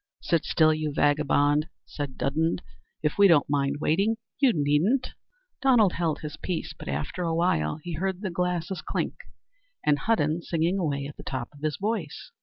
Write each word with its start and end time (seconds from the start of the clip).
"Sit 0.23 0.45
still, 0.45 0.73
you 0.73 0.91
vagabond," 0.91 1.67
said 1.85 2.17
Dudden; 2.17 2.57
"if 3.03 3.19
we 3.19 3.27
don't 3.27 3.47
mind 3.47 3.75
waiting, 3.79 4.17
you 4.39 4.51
needn't." 4.51 5.13
Donald 5.61 5.93
held 5.93 6.21
his 6.21 6.37
peace, 6.37 6.73
but 6.73 6.87
after 6.87 7.21
a 7.21 7.35
while 7.35 7.77
he 7.83 7.93
heard 7.93 8.21
the 8.21 8.31
glasses 8.31 8.81
clink, 8.81 9.13
and 9.85 9.99
Hudden 9.99 10.41
singing 10.41 10.79
away 10.79 11.05
at 11.05 11.17
the 11.17 11.23
top 11.23 11.49
of 11.53 11.59
his 11.61 11.77
voice. 11.77 12.31